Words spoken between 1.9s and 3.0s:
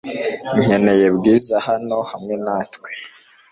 hamwe natwe.